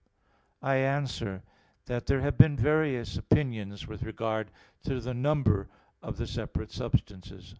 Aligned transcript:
I 0.63 0.77
answer 0.77 1.43
that, 1.85 2.07
There 2.07 2.21
have 2.21 2.35
been 2.35 2.57
various 2.57 3.17
opinions 3.17 3.85
with 3.85 4.01
regard 4.01 4.49
to 4.85 4.99
the 4.99 5.13
number 5.13 5.67
of 6.01 6.17
the 6.17 6.25
separate 6.25 6.71
substances. 6.71 7.49